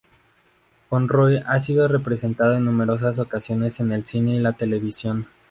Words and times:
Conroy 0.89 1.37
ha 1.45 1.61
sido 1.61 1.87
representado 1.87 2.55
en 2.55 2.65
numerosas 2.65 3.19
ocasiones 3.19 3.79
en 3.81 3.91
el 3.91 4.03
cine 4.03 4.31
y 4.35 4.39
la 4.39 4.53
televisión. 4.53 5.27